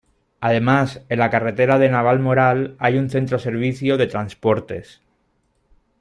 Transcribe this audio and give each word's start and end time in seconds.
Además, 0.39 1.03
en 1.09 1.19
la 1.19 1.29
carretera 1.29 1.77
de 1.77 1.87
Navalmoral 1.87 2.75
hay 2.79 2.97
un 2.97 3.11
Centro 3.11 3.37
Servicio 3.37 3.97
de 3.97 4.07
Transportes. 4.07 4.99